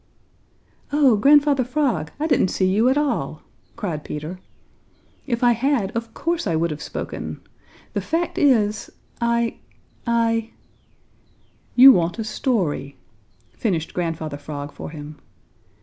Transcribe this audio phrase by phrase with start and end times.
[0.91, 3.43] "Oh, Grandfather Frog, I didn't see you at all!"
[3.75, 4.39] cried Peter,
[5.27, 7.39] "If I had, of course I would have spoken.
[7.93, 8.89] The fact is,
[9.21, 9.59] I
[10.07, 10.49] I"
[11.75, 12.95] "You want a story,"
[13.51, 15.19] finished Grandfather Frog for him.